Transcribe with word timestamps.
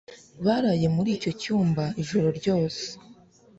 Baraye 0.45 0.87
muri 0.95 1.09
icyo 1.17 1.31
cyumba 1.41 1.83
ijoro 2.01 2.27
ryose 2.39 2.83